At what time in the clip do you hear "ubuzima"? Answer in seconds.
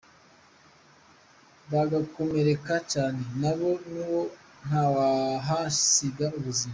6.37-6.69